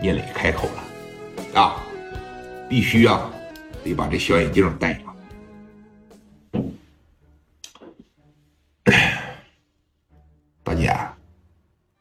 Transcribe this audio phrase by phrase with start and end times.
[0.00, 1.76] 聂磊开口了，啊，
[2.68, 3.30] 必须啊，
[3.82, 5.16] 得把这小眼镜戴上。
[10.62, 10.94] 大姐，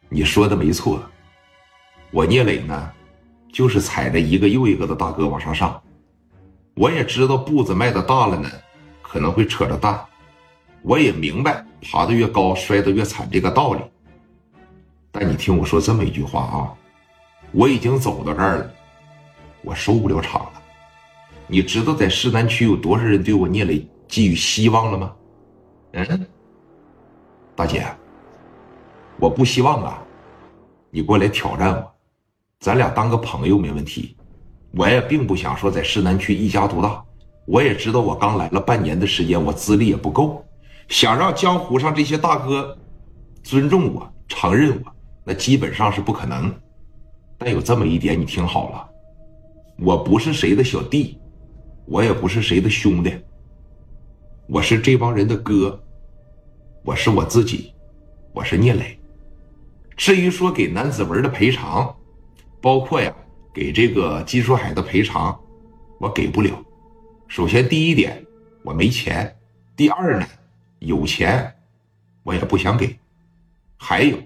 [0.10, 1.02] 你说的没错，
[2.12, 2.92] 我聂磊呢，
[3.52, 5.82] 就是踩着一个又一个的大哥往上上。
[6.76, 8.50] 我也知道步子迈的大了呢，
[9.02, 10.06] 可能会扯着蛋。
[10.82, 13.82] 我也明白爬得越高摔得越惨这个道理。
[15.12, 16.76] 但你听我说这么一句话啊，
[17.52, 18.72] 我已经走到这儿了，
[19.62, 20.62] 我收不了场了。
[21.48, 25.13] 你知道在市南区有多少人对我聂磊寄予希望了吗？
[25.94, 26.27] 嗯，
[27.55, 27.86] 大姐，
[29.17, 30.03] 我不希望啊，
[30.89, 31.91] 你过来挑战我，
[32.59, 34.17] 咱俩当个朋友没问题。
[34.72, 37.02] 我也并不想说在市南区一家独大，
[37.45, 40.44] 我也知道我刚来了半年的时间，我资历也不够，
[40.89, 42.77] 想让江湖上这些大哥
[43.41, 44.91] 尊重我、承认我，
[45.23, 46.53] 那基本上是不可能。
[47.38, 48.89] 但有这么一点，你听好了，
[49.80, 51.17] 我不是谁的小弟，
[51.86, 53.14] 我也不是谁的兄弟，
[54.47, 55.81] 我是这帮人的哥，
[56.83, 57.73] 我是我自己，
[58.31, 58.97] 我是聂磊。
[59.95, 61.95] 至于说给南子文的赔偿，
[62.61, 63.13] 包括呀。
[63.56, 65.39] 给这个金书海的赔偿，
[65.97, 66.61] 我给不了。
[67.30, 68.22] 首先，第一点，
[68.66, 69.25] 我没钱；
[69.78, 70.28] 第二呢，
[70.80, 71.56] 有钱，
[72.23, 73.00] 我也不想给。
[73.78, 74.17] 还有，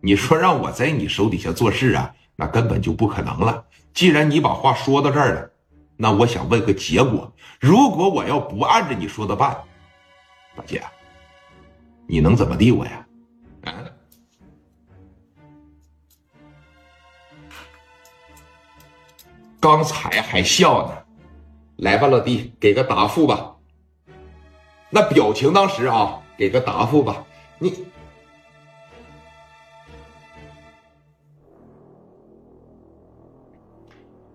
[0.00, 3.64] 你说让我在你手底下做事啊，那根本就不可能了。
[3.94, 5.50] 既然你把话说到这儿了，
[5.96, 9.56] 那我想问个结果：如果我要不按着你说的办，
[10.56, 10.82] 大姐，
[12.08, 13.06] 你能怎么地我呀？
[13.62, 13.72] 啊？
[19.60, 20.98] 刚才还笑呢，
[21.76, 23.54] 来吧，老弟，给个答复吧。
[24.90, 27.24] 那表情当时啊，给个答复吧。
[27.60, 27.84] 你，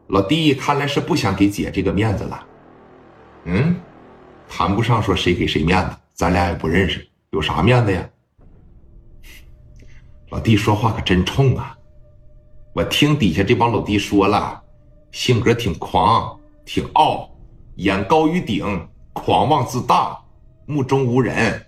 [0.08, 2.46] 老弟，看来是不想给姐这个面子了。
[3.46, 3.76] 嗯，
[4.48, 8.10] 谈不上说谁给谁面子，咱俩也不认识，有啥面子呀？
[10.30, 11.78] 老弟说话可真冲啊！
[12.74, 14.62] 我听底下这帮老弟说了。
[15.12, 17.30] 性格挺狂，挺傲，
[17.76, 20.18] 眼高于顶，狂妄自大，
[20.66, 21.66] 目中无人。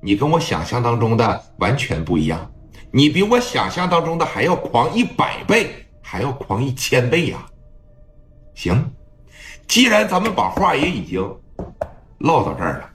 [0.00, 2.50] 你跟我想象当中的完全不一样，
[2.90, 7.44] 你比我想象当中的还要狂一百倍，还要狂一千倍呀！
[8.54, 8.92] 行，
[9.66, 11.20] 既然咱们把话也已经
[12.18, 12.90] 唠到这儿了，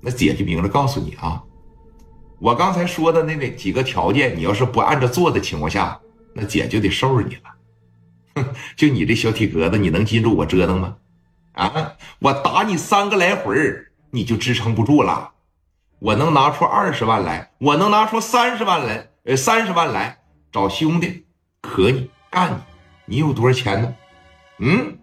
[0.00, 1.42] 那姐就明着告诉你啊，
[2.38, 6.00] 我刚才说的那那几个条件，你要是不按照做的情况下，
[6.34, 7.42] 那姐就得收拾你了。
[8.36, 10.96] 哼，就你这小体格子，你能禁住我折腾吗？
[11.54, 13.52] 啊，我打你三个来回
[14.12, 15.32] 你就支撑不住了。
[15.98, 20.18] 我能拿出二十万来，我能拿出三十万来，呃，三十万来
[20.52, 21.26] 找兄弟
[21.60, 22.56] 可以干你。
[23.04, 23.94] 你有多少钱呢？
[24.58, 24.96] 嗯，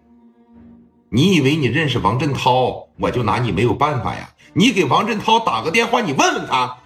[1.09, 4.29] 你以为你认识王振涛，我就拿你没有办法呀？
[4.53, 6.77] 你给王振涛打个电话，你问问他，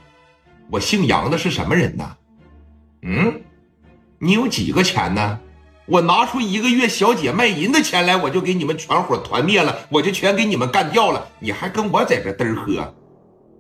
[0.70, 2.18] 我姓杨的是什么人呢？
[3.04, 3.42] 嗯，
[4.20, 5.40] 你有几个钱呢？
[5.86, 11.28] 我拿出一个月小姐卖淫的钱来，我就给你们全伙团灭了，我就全给你们干掉了。
[11.40, 12.94] 你还跟我在这嘚喝，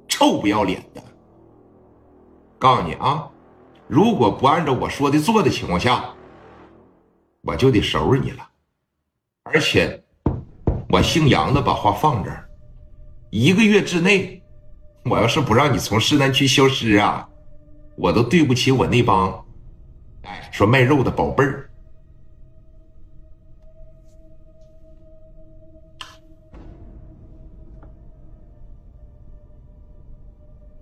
[0.07, 1.03] 臭不要脸的！
[2.57, 3.27] 告诉你啊，
[3.87, 6.05] 如果不按照我说的做的情况下，
[7.43, 8.49] 我就得收拾你了。
[9.43, 10.01] 而且，
[10.89, 12.49] 我姓杨的把话放这儿，
[13.29, 14.41] 一个月之内，
[15.05, 17.27] 我要是不让你从市南区消失啊，
[17.97, 19.45] 我都对不起我那帮，
[20.23, 21.69] 哎，说卖肉的宝贝儿。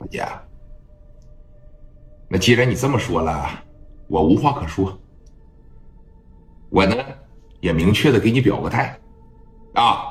[0.09, 0.28] 姐，
[2.28, 3.49] 那既然你这么说了，
[4.07, 4.99] 我无话可说。
[6.72, 6.96] 我呢
[7.59, 8.98] 也明确的给你表个态。
[9.74, 10.10] 啊